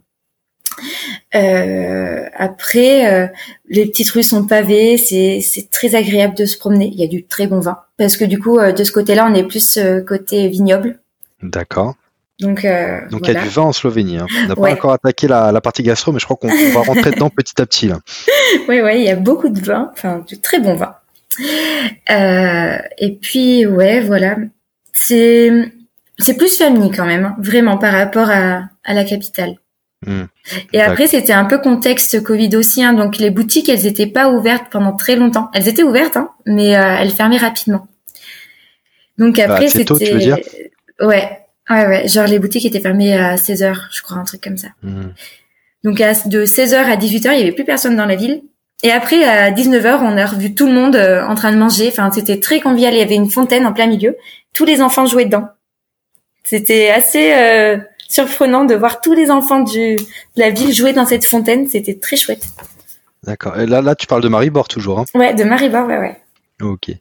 [1.36, 3.28] euh, après, euh,
[3.70, 6.90] les petites rues sont pavées, c'est c'est très agréable de se promener.
[6.92, 9.36] Il y a du très bon vin parce que du coup, de ce côté-là, on
[9.36, 11.00] est plus côté vignoble.
[11.44, 11.96] D'accord.
[12.40, 12.68] Donc,
[13.10, 14.18] Donc il y a du vin en Slovénie.
[14.18, 14.28] Hein.
[14.44, 17.12] On n'a pas encore attaqué la, la, partie gastro, mais je crois qu'on va rentrer
[17.12, 17.90] dedans petit à petit.
[18.70, 20.96] Oui, oui, il y a beaucoup de vin, enfin du très bon vin.
[23.00, 24.36] et puis, ouais, voilà
[24.98, 25.52] c'est
[26.18, 29.56] c'est plus famille quand même, hein, vraiment par rapport à, à la capitale.
[30.06, 30.26] Hmm.
[30.74, 34.30] Et après, c'était un peu contexte Covid aussi, hein, donc les boutiques, elles étaient pas
[34.30, 35.50] ouvertes pendant très longtemps.
[35.54, 37.88] Elles étaient ouvertes, hein, mais euh, elles fermaient rapidement.
[39.20, 40.34] Donc bah, après, c'était
[41.02, 44.42] ouais, ouais, ouais, genre les boutiques étaient fermées à 16 heures, je crois, un truc
[44.42, 44.70] comme ça.
[44.84, 45.10] Hmm.
[45.84, 48.16] Donc à, de 16 heures à 18 heures, il y avait plus personne dans la
[48.16, 48.42] ville.
[48.84, 51.88] Et après, à 19h, on a revu tout le monde euh, en train de manger.
[51.88, 52.94] Enfin, c'était très convivial.
[52.94, 54.16] Il y avait une fontaine en plein milieu.
[54.54, 55.48] Tous les enfants jouaient dedans.
[56.44, 57.78] C'était assez euh,
[58.08, 60.04] surprenant de voir tous les enfants du, de
[60.36, 61.68] la ville jouer dans cette fontaine.
[61.68, 62.48] C'était très chouette.
[63.24, 63.60] D'accord.
[63.60, 65.00] Et là, là, tu parles de Maribor toujours.
[65.00, 65.06] Hein?
[65.16, 66.22] Ouais, de Maribor, ouais, ouais.
[66.62, 66.92] Ok.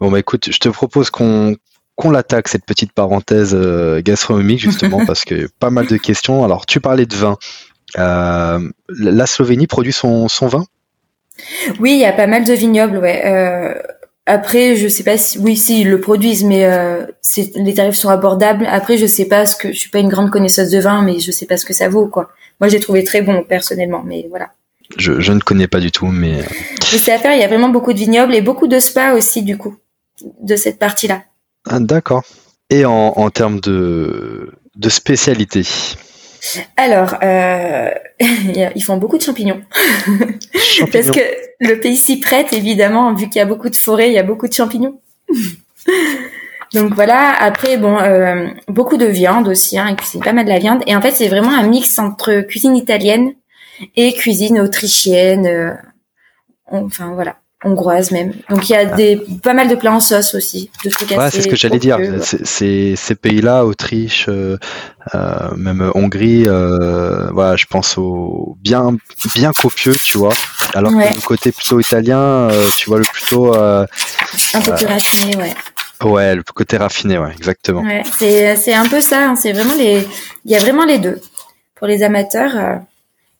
[0.00, 1.54] Bon, bah écoute, je te propose qu'on
[2.02, 6.44] qu'on l'attaque cette petite parenthèse euh, gastronomique justement parce que pas mal de questions.
[6.44, 7.36] Alors, tu parlais de vin.
[7.96, 10.64] la Slovénie produit son, son vin?
[11.80, 13.22] Oui, il y a pas mal de vignobles, ouais.
[13.24, 13.74] Euh,
[14.26, 17.04] après, je sais pas si, oui, si ils le produisent, mais euh,
[17.56, 18.66] les tarifs sont abordables.
[18.70, 21.18] Après, je sais pas ce que, je suis pas une grande connaisseuse de vin, mais
[21.18, 22.30] je sais pas ce que ça vaut, quoi.
[22.60, 24.50] Moi, j'ai trouvé très bon personnellement, mais voilà.
[24.96, 26.40] Je, je ne connais pas du tout, mais.
[26.40, 26.44] Euh,
[26.80, 27.34] c'est à faire.
[27.34, 29.76] Il y a vraiment beaucoup de vignobles et beaucoup de spas aussi, du coup,
[30.40, 31.22] de cette partie-là.
[31.72, 32.22] Ah, d'accord.
[32.68, 35.62] Et en, en termes de de spécialité.
[36.76, 39.62] Alors, euh, ils font beaucoup de champignons.
[40.92, 41.20] Parce que
[41.60, 44.22] le pays s'y prête, évidemment, vu qu'il y a beaucoup de forêts, il y a
[44.22, 45.00] beaucoup de champignons.
[46.74, 50.50] Donc voilà, après, bon, euh, beaucoup de viande aussi, hein, ils cuisinent pas mal de
[50.50, 50.82] la viande.
[50.86, 53.34] Et en fait, c'est vraiment un mix entre cuisine italienne
[53.96, 55.46] et cuisine autrichienne.
[55.46, 55.74] Euh,
[56.70, 58.32] enfin voilà hongroise même.
[58.50, 61.42] Donc il y a des pas mal de plats en sauce aussi, de ouais, c'est
[61.42, 61.98] ce que j'allais dire.
[62.22, 64.58] C'est ces pays-là, Autriche, euh,
[65.14, 68.96] euh, même Hongrie, euh, voilà, je pense au bien
[69.34, 70.34] bien copieux, tu vois.
[70.74, 73.86] Alors que le côté plutôt italien, tu vois le plutôt un
[74.64, 75.54] peu plus raffiné, ouais.
[76.02, 77.82] Ouais, le côté raffiné, ouais, exactement.
[77.82, 79.28] Ouais, c'est c'est un peu ça.
[79.28, 80.06] Hein, c'est vraiment les,
[80.44, 81.20] il y a vraiment les deux.
[81.76, 82.80] Pour les amateurs,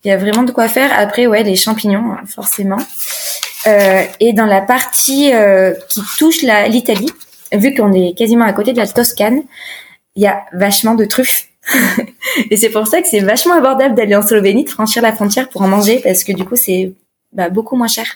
[0.05, 0.91] il y a vraiment de quoi faire.
[0.97, 2.79] Après, ouais, les champignons, hein, forcément.
[3.67, 7.11] Euh, et dans la partie euh, qui touche l'Italie,
[7.53, 9.43] vu qu'on est quasiment à côté de la Toscane,
[10.17, 11.49] il y a vachement de truffes.
[12.51, 15.49] et c'est pour ça que c'est vachement abordable d'aller en Slovénie, de franchir la frontière
[15.49, 16.93] pour en manger, parce que du coup c'est
[17.33, 18.07] bah, beaucoup moins cher.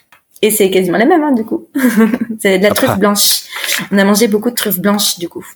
[0.43, 1.69] Et c'est quasiment la même, hein, du coup.
[2.41, 3.43] c'est de la truffe blanche.
[3.91, 5.47] On a mangé beaucoup de truffes blanches, du coup.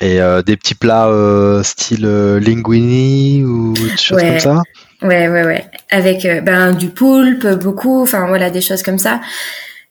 [0.00, 4.62] Et euh, des petits plats euh, style euh, linguini ou des choses comme ça?
[5.02, 5.64] Ouais, ouais, ouais.
[5.90, 9.20] Avec euh, ben du poulpe, beaucoup, enfin voilà, des choses comme ça.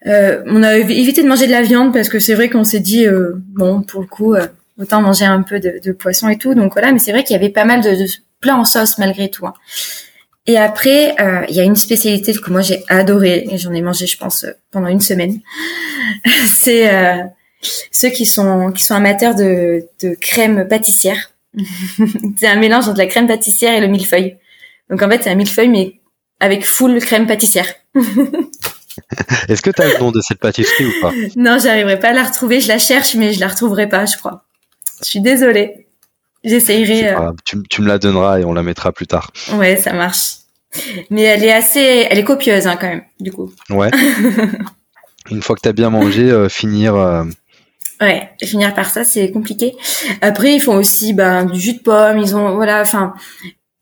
[0.08, 2.80] Euh, on a évité de manger de la viande parce que c'est vrai qu'on s'est
[2.80, 4.36] dit euh, bon pour le coup
[4.80, 6.56] autant manger un peu de, de, poisson et tout.
[6.56, 8.08] Donc voilà, mais c'est vrai qu'il y avait pas mal de, de
[8.39, 9.45] plats en sauce malgré tout.
[9.45, 9.54] Hein.
[10.47, 11.15] Et après,
[11.50, 14.45] il y a une spécialité que moi j'ai adoré et j'en ai mangé, je pense,
[14.71, 15.39] pendant une semaine.
[16.47, 16.89] c'est
[17.91, 21.32] ceux qui sont qui sont amateurs de, de crème pâtissière.
[22.38, 24.38] c'est un mélange entre la crème pâtissière et le millefeuille.
[24.92, 26.02] Donc en fait, c'est un millefeuille, mais
[26.40, 27.68] avec full crème pâtissière.
[29.48, 31.12] Est-ce que tu as le nom de cette pâtisserie ou pas?
[31.38, 32.60] Non, j'arriverai pas à la retrouver.
[32.60, 34.44] Je la cherche, mais je la retrouverai pas, je crois.
[35.04, 35.88] Je suis désolée.
[36.44, 37.14] J'essayerai.
[37.14, 37.32] Euh...
[37.46, 39.32] Tu, me la donneras et on la mettra plus tard.
[39.54, 40.38] Ouais, ça marche.
[41.10, 43.54] Mais elle est assez, elle est copieuse hein, quand même, du coup.
[43.70, 43.92] Ouais.
[45.32, 46.96] Une fois que tu as bien mangé, euh, finir.
[46.96, 47.24] Euh,
[48.02, 49.76] Ouais, finir par ça, c'est compliqué.
[50.22, 52.18] Après, ils font aussi ben, du jus de pomme.
[52.18, 53.14] Ils ont, voilà, enfin,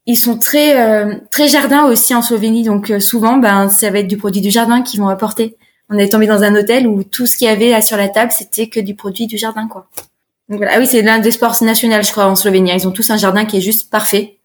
[0.10, 2.64] ils sont très euh, très jardin aussi en Slovénie.
[2.64, 5.56] Donc euh, souvent, ben, ça va être du produit du jardin qu'ils vont apporter.
[5.88, 8.32] On est tombé dans un hôtel où tout ce qu'il y avait sur la table,
[8.32, 9.88] c'était que du produit du jardin, quoi.
[10.50, 10.74] Donc, voilà.
[10.76, 12.72] Ah oui, c'est l'un des sports nationaux, je crois, en Slovénie.
[12.74, 14.38] Ils ont tous un jardin qui est juste parfait.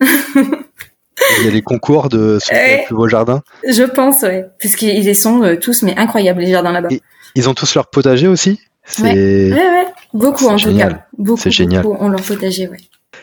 [0.00, 3.42] Il y a les concours de ce ouais, plus beau jardin.
[3.68, 6.88] Je pense, ouais, parce qu'ils sont euh, tous mais incroyables les jardins là-bas.
[7.34, 8.60] Ils ont tous leur potager aussi?
[8.98, 9.12] Ouais.
[9.12, 10.88] ouais, ouais, beaucoup en génial.
[10.88, 11.04] tout cas.
[11.18, 11.82] Beaucoup, c'est génial.
[11.82, 12.78] Beaucoup ont leur potager, ouais.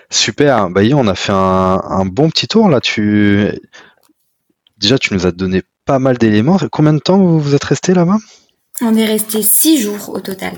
[0.10, 0.70] Super.
[0.70, 2.82] Bah, on a fait un, un, bon petit tour là.
[2.82, 3.48] Tu
[4.78, 6.58] déjà, tu nous as donné pas mal d'éléments.
[6.72, 8.18] Combien de temps vous êtes resté là-bas?
[8.82, 10.54] On est resté six jours au total.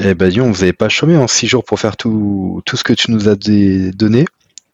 [0.00, 2.92] Eh ben, vous n'avez pas chômé en six jours pour faire tout, tout ce que
[2.92, 4.24] tu nous as donné.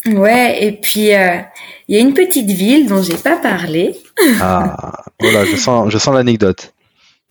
[0.06, 1.40] Ouais, et puis il euh,
[1.88, 3.96] y a une petite ville dont j'ai pas parlé.
[4.40, 6.73] Ah, voilà, je sens, je sens l'anecdote.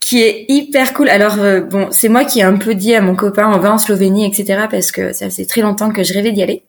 [0.04, 1.08] Qui est hyper cool.
[1.08, 3.72] Alors euh, bon, c'est moi qui ai un peu dit à mon copain on va
[3.72, 4.66] en Slovénie, etc.
[4.70, 6.62] Parce que ça fait très longtemps que je rêvais d'y aller.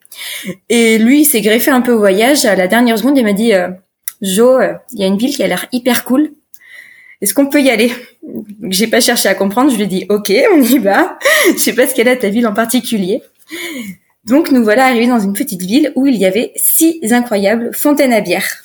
[0.70, 2.46] Et lui, il s'est greffé un peu au voyage.
[2.46, 3.68] À la dernière seconde, il m'a dit euh,
[4.22, 4.62] Jo,
[4.94, 6.32] il y a une ville qui a l'air hyper cool.
[7.20, 7.92] Est-ce qu'on peut y aller?
[8.70, 9.70] J'ai pas cherché à comprendre.
[9.70, 11.20] Je lui ai dit ok, on y va.
[11.52, 13.22] je sais pas ce qu'elle a ta ville en particulier.
[14.24, 18.14] Donc nous voilà arrivés dans une petite ville où il y avait six incroyables fontaines
[18.14, 18.64] à bière.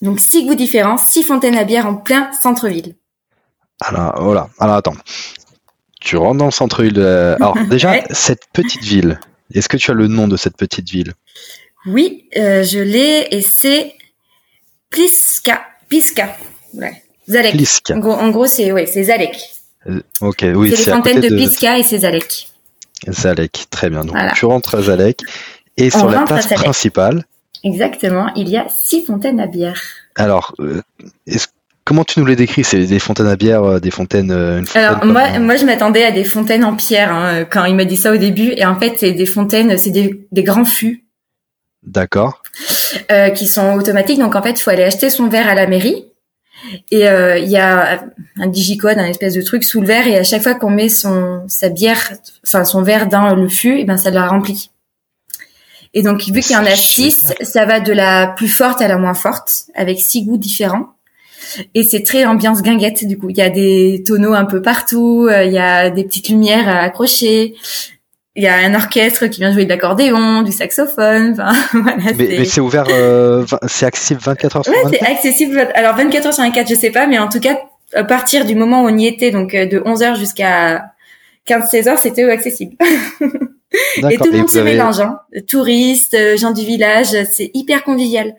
[0.00, 2.94] Donc six goûts différents, six fontaines à bière en plein centre-ville.
[3.80, 4.96] Alors voilà, alors attends.
[6.00, 7.00] Tu rentres dans le centre-ville.
[7.40, 9.18] Alors déjà, cette petite ville,
[9.52, 11.14] est-ce que tu as le nom de cette petite ville?
[11.86, 13.94] Oui, euh, je l'ai et c'est
[14.90, 15.62] Pliska.
[15.88, 16.36] Piska.
[16.74, 17.02] Ouais.
[17.28, 17.52] Zalek.
[17.52, 17.94] Pliska.
[17.96, 19.38] En gros, en gros c'est ouais, c'est Zalek.
[19.88, 20.70] Euh, ok, oui.
[20.76, 22.48] C'est les fontaines de, de Pliska et c'est Zalek.
[23.08, 24.04] Zalek, très bien.
[24.04, 25.20] Donc tu rentres à Zalek
[25.76, 27.24] et On sur la place principale.
[27.64, 29.80] Exactement, il y a six fontaines à bière.
[30.14, 30.82] Alors, euh,
[31.88, 32.64] comment tu nous les décris?
[32.64, 34.30] C'est des fontaines à bière, euh, des fontaines.
[34.30, 37.74] Une fontaine Alors moi, moi, je m'attendais à des fontaines en pierre hein, quand il
[37.74, 40.66] m'a dit ça au début, et en fait, c'est des fontaines, c'est des, des, grands
[40.66, 41.06] fûts.
[41.82, 42.42] D'accord.
[43.10, 45.66] Euh, qui sont automatiques, donc en fait, il faut aller acheter son verre à la
[45.66, 46.04] mairie.
[46.90, 48.04] Et il euh, y a
[48.38, 50.90] un digicode, un espèce de truc sous le verre, et à chaque fois qu'on met
[50.90, 52.12] son sa bière,
[52.44, 54.70] enfin son verre dans le fût, et ben ça la remplit.
[55.94, 58.88] Et donc vu qu'il y en a six, ça va de la plus forte à
[58.88, 60.97] la moins forte, avec six goûts différents.
[61.74, 63.30] Et c'est très ambiance guinguette du coup.
[63.30, 67.54] Il y a des tonneaux un peu partout, il y a des petites lumières accrochées,
[68.38, 71.32] il y a un orchestre qui vient jouer de l'accordéon, du saxophone.
[71.38, 74.92] Enfin, voilà, mais c'est ouvert, euh, c'est accessible 24 heures sur 24.
[74.92, 75.68] Ouais, c'est accessible.
[75.74, 77.58] Alors 24 heures sur 24, je sais pas, mais en tout cas,
[77.94, 80.84] à partir du moment où on y était, donc euh, de 11 heures jusqu'à
[81.48, 82.76] 15-16 heures, c'était accessible.
[84.08, 84.70] Et tout le monde se avez...
[84.70, 85.18] mélange, hein.
[85.48, 88.34] touristes, euh, gens du village, c'est hyper convivial.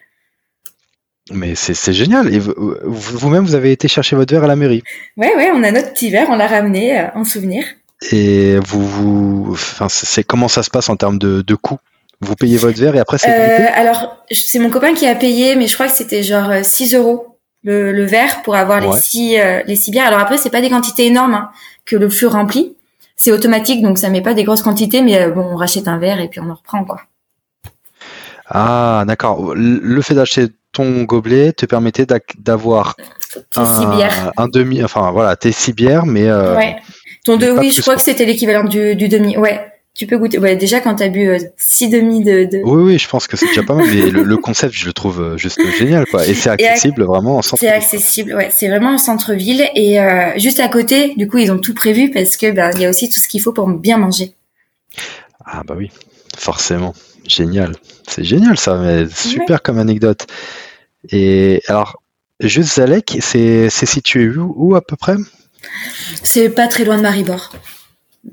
[1.31, 2.33] Mais c'est génial.
[2.33, 4.83] Et vous-même, vous avez été chercher votre verre à la mairie.
[5.17, 7.63] Ouais, ouais, on a notre petit verre, on l'a ramené en souvenir.
[8.11, 11.79] Et vous, vous, enfin, c'est comment ça se passe en termes de, de coûts?
[12.21, 15.55] Vous payez votre verre et après c'est euh, Alors, c'est mon copain qui a payé,
[15.55, 18.95] mais je crois que c'était genre 6 euros le, le verre pour avoir ouais.
[18.95, 20.07] les six euh, les six bières.
[20.07, 21.49] Alors après, c'est pas des quantités énormes hein,
[21.85, 22.75] que le fût remplit.
[23.15, 25.97] C'est automatique, donc ça met pas des grosses quantités, mais euh, bon, on rachète un
[25.97, 27.01] verre et puis on en reprend quoi.
[28.47, 29.53] Ah, d'accord.
[29.55, 32.05] Le fait d'acheter ton gobelet te permettait
[32.37, 32.95] d'avoir
[33.55, 36.77] un, un, demi, enfin voilà, tes six bières, mais euh, ouais.
[37.25, 39.37] Ton deux, oui, je crois que c'était l'équivalent du, du, demi.
[39.37, 39.59] Ouais,
[39.93, 40.39] tu peux goûter.
[40.39, 43.35] Ouais, déjà quand t'as bu euh, six demi de, de, Oui, oui, je pense que
[43.35, 43.85] c'est déjà pas mal.
[43.87, 46.25] Mais le, le, concept, je le trouve euh, juste génial, quoi.
[46.25, 47.59] Et c'est accessible vraiment en centre.
[47.59, 48.49] C'est accessible, ouais.
[48.55, 51.13] C'est vraiment en centre-ville et euh, juste à côté.
[51.17, 53.27] Du coup, ils ont tout prévu parce que ben il y a aussi tout ce
[53.27, 54.33] qu'il faut pour bien manger.
[55.45, 55.91] Ah bah oui,
[56.37, 56.93] forcément.
[57.29, 57.75] Génial.
[58.07, 59.61] C'est génial ça, mais super ouais.
[59.63, 60.25] comme anecdote.
[61.11, 62.01] Et alors,
[62.41, 65.15] juste Zalek, c'est situé où, où à peu près?
[66.23, 67.53] C'est pas très loin de Maribor.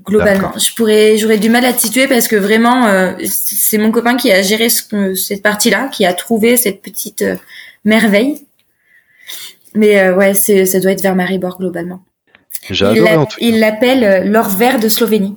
[0.04, 3.92] Globalement, je pourrais, j'aurais du mal à te situer parce que vraiment, euh, c'est mon
[3.92, 7.36] copain qui a géré ce, cette partie-là, qui a trouvé cette petite euh,
[7.84, 8.44] merveille.
[9.74, 12.02] Mais euh, ouais, ça doit être vers Maribor globalement.
[13.40, 15.36] Il l'appelle euh, l'or vert de Slovénie.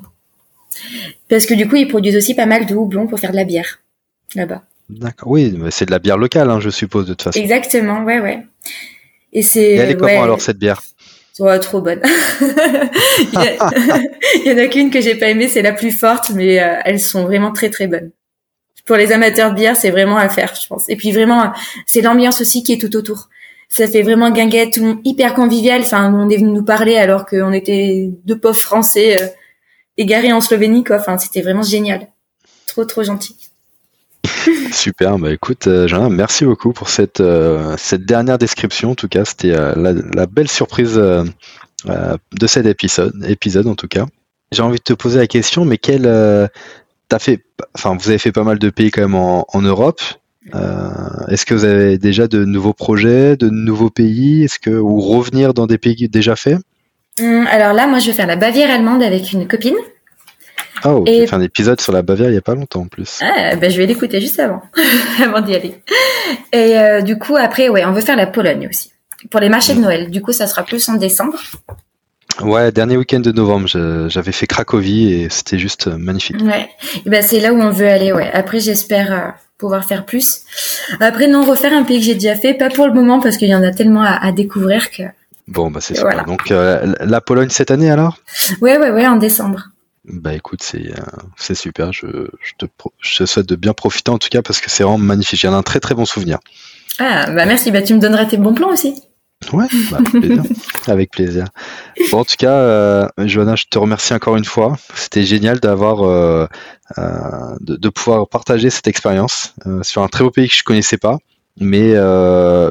[1.29, 3.45] Parce que du coup, ils produisent aussi pas mal de houblon pour faire de la
[3.45, 3.79] bière
[4.35, 4.63] là-bas.
[4.89, 5.29] D'accord.
[5.29, 7.39] Oui, c'est de la bière locale, hein, je suppose de toute façon.
[7.39, 8.45] Exactement, ouais, ouais.
[9.31, 9.61] Et c'est.
[9.61, 10.81] Et elle est ouais, comment alors cette bière?
[11.39, 12.01] Oh, trop bonne.
[12.41, 13.71] il, y a,
[14.35, 16.75] il y en a qu'une que j'ai pas aimée, c'est la plus forte, mais euh,
[16.83, 18.11] elles sont vraiment très très bonnes.
[18.85, 20.89] Pour les amateurs de bière, c'est vraiment à faire, je pense.
[20.89, 21.53] Et puis vraiment,
[21.85, 23.29] c'est l'ambiance aussi qui est tout autour.
[23.69, 25.81] Ça fait vraiment guinguette, tout le monde hyper convivial.
[25.81, 29.27] Enfin, on est venu nous parler alors qu'on était deux pauvres Français euh,
[29.99, 30.95] égarés en Slovénie, quoi.
[30.95, 32.07] Enfin, c'était vraiment génial.
[32.65, 33.35] Trop trop gentil.
[34.71, 38.91] Super, bah écoute, euh, Jean, merci beaucoup pour cette, euh, cette dernière description.
[38.91, 44.05] En tout cas, c'était euh, la, belle surprise de cet épisode, épisode en tout cas.
[44.51, 46.03] J'ai envie de te poser la question, mais quel
[47.07, 47.43] t'as fait,
[47.75, 50.01] enfin vous avez fait pas mal de pays quand même en, en Europe.
[51.29, 55.53] Est-ce que vous avez déjà de nouveaux projets, de nouveaux pays, est-ce que ou revenir
[55.53, 56.59] dans des pays déjà faits?
[57.19, 59.75] Hum, Alors là, moi, je vais faire la Bavière allemande avec une copine.
[60.85, 61.19] Oh, et...
[61.19, 63.19] j'ai fait un épisode sur la Bavière il y a pas longtemps en plus.
[63.21, 64.61] Ah, ben je vais l'écouter juste avant,
[65.23, 65.81] avant d'y aller.
[66.53, 68.93] Et euh, du coup, après, ouais, on veut faire la Pologne aussi.
[69.29, 70.09] Pour les marchés de Noël.
[70.09, 71.37] Du coup, ça sera plus en décembre.
[72.41, 73.67] Ouais, dernier week-end de novembre,
[74.07, 76.37] j'avais fait Cracovie et c'était juste euh, magnifique.
[76.41, 76.69] Ouais,
[77.05, 78.13] et ben c'est là où on veut aller.
[78.13, 78.29] Ouais.
[78.31, 80.43] Après, j'espère euh, pouvoir faire plus.
[81.01, 83.49] Après, non, refaire un pays que j'ai déjà fait, pas pour le moment parce qu'il
[83.49, 85.03] y en a tellement à, découvrir que.
[85.49, 86.25] Bon, bah c'est super.
[86.25, 88.17] Donc la Pologne cette année alors?
[88.61, 89.69] Ouais, ouais, ouais, en décembre.
[90.05, 91.03] Bah écoute, c'est euh,
[91.37, 91.91] c'est super.
[91.91, 92.07] Je,
[92.41, 92.65] je, te,
[92.99, 95.39] je souhaite de bien profiter en tout cas parce que c'est vraiment magnifique.
[95.39, 96.39] J'en ai un très très bon souvenir.
[96.99, 97.69] Ah bah merci.
[97.69, 98.95] Bah tu me donneras tes bons plans aussi.
[99.53, 99.99] Ouais, bah,
[100.87, 101.45] avec, plaisir.
[102.11, 104.77] Bon, en tout cas, euh, Johanna, je te remercie encore une fois.
[104.95, 106.45] C'était génial d'avoir euh,
[106.97, 110.63] euh, de, de, pouvoir partager cette expérience euh, sur un très beau pays que je
[110.63, 111.17] connaissais pas,
[111.59, 111.93] mais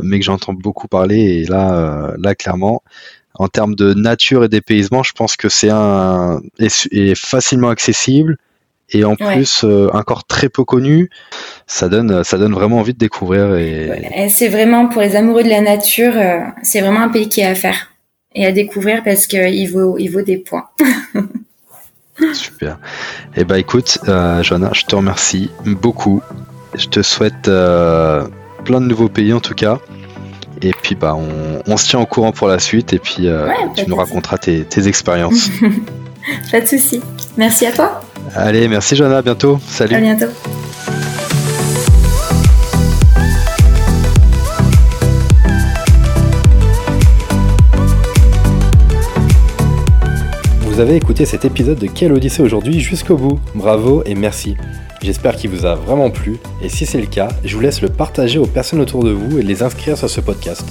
[0.03, 1.19] mais que j'entends beaucoup parler.
[1.19, 2.83] Et là, là clairement,
[3.39, 8.37] en termes de nature et dépaysement, je pense que c'est un est, facilement accessible
[8.91, 11.09] et en plus euh, encore très peu connu.
[11.67, 15.49] Ça donne ça donne vraiment envie de découvrir et, c'est vraiment pour les amoureux de
[15.49, 17.93] la nature, euh, c'est vraiment un pays qui est à faire
[18.35, 20.69] et à découvrir parce qu'il vaut il vaut des points.
[22.33, 22.79] Super.
[23.37, 26.21] Et eh ben écoute, euh, Johanna, je te remercie beaucoup.
[26.75, 28.27] Je te souhaite euh,
[28.69, 29.79] plein de nouveaux pays en tout cas.
[30.61, 31.17] Et puis bah
[31.67, 34.87] on, se tient au courant pour la suite et puis euh, tu nous raconteras tes,
[34.87, 35.49] expériences.
[36.53, 37.01] pas de souci.
[37.39, 38.03] Merci à toi.
[38.35, 39.59] Allez, merci Johanna, à bientôt.
[39.67, 39.95] Salut.
[39.95, 40.27] À bientôt.
[50.61, 53.41] Vous avez écouté cet épisode de Quelle Odyssée aujourd'hui jusqu'au bout.
[53.55, 54.59] Bravo et merci.
[55.03, 57.89] J'espère qu'il vous a vraiment plu et si c'est le cas, je vous laisse le
[57.89, 60.65] partager aux personnes autour de vous et les inscrire sur ce podcast.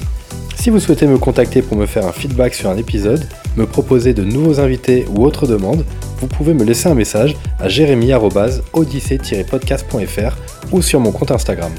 [0.55, 4.13] Si vous souhaitez me contacter pour me faire un feedback sur un épisode, me proposer
[4.13, 5.85] de nouveaux invités ou autres demandes,
[6.19, 10.35] vous pouvez me laisser un message à jérémy-odyssée-podcast.fr
[10.71, 11.71] ou sur mon compte Instagram.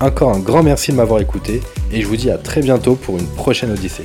[0.00, 1.60] Encore un grand merci de m'avoir écouté
[1.92, 4.04] et je vous dis à très bientôt pour une prochaine Odyssée.